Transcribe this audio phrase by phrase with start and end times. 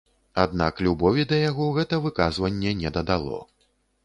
[0.43, 3.39] Аднак любові да яго гэта выказванне не дадало.